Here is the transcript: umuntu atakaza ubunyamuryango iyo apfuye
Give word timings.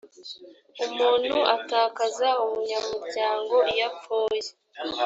umuntu 0.85 1.35
atakaza 1.55 2.29
ubunyamuryango 2.43 3.55
iyo 3.71 3.85
apfuye 3.89 4.49